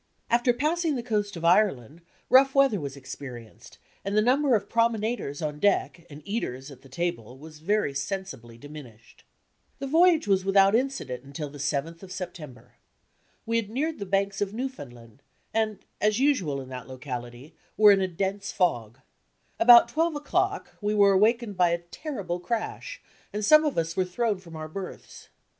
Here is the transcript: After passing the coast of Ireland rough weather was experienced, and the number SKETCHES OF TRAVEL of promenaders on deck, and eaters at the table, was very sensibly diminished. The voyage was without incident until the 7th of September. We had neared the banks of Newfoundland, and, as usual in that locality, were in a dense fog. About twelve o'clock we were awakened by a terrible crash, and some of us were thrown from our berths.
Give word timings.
After 0.31 0.51
passing 0.51 0.95
the 0.95 1.03
coast 1.03 1.35
of 1.35 1.45
Ireland 1.45 2.01
rough 2.27 2.55
weather 2.55 2.79
was 2.79 2.97
experienced, 2.97 3.77
and 4.03 4.17
the 4.17 4.19
number 4.23 4.49
SKETCHES 4.49 4.63
OF 4.63 4.69
TRAVEL 4.69 4.85
of 4.87 4.89
promenaders 4.91 5.41
on 5.43 5.59
deck, 5.59 6.07
and 6.09 6.23
eaters 6.27 6.71
at 6.71 6.81
the 6.81 6.89
table, 6.89 7.37
was 7.37 7.59
very 7.59 7.93
sensibly 7.93 8.57
diminished. 8.57 9.23
The 9.77 9.85
voyage 9.85 10.27
was 10.27 10.43
without 10.43 10.73
incident 10.73 11.23
until 11.23 11.51
the 11.51 11.59
7th 11.59 12.01
of 12.01 12.11
September. 12.11 12.77
We 13.45 13.57
had 13.57 13.69
neared 13.69 13.99
the 13.99 14.07
banks 14.07 14.41
of 14.41 14.55
Newfoundland, 14.55 15.21
and, 15.53 15.85
as 16.01 16.17
usual 16.19 16.59
in 16.61 16.69
that 16.69 16.87
locality, 16.87 17.53
were 17.77 17.91
in 17.91 18.01
a 18.01 18.07
dense 18.07 18.51
fog. 18.51 18.97
About 19.59 19.87
twelve 19.87 20.15
o'clock 20.15 20.75
we 20.81 20.95
were 20.95 21.11
awakened 21.13 21.57
by 21.57 21.69
a 21.69 21.77
terrible 21.77 22.39
crash, 22.39 23.03
and 23.31 23.45
some 23.45 23.63
of 23.65 23.77
us 23.77 23.95
were 23.95 24.03
thrown 24.05 24.39
from 24.39 24.55
our 24.55 24.67
berths. 24.67 25.29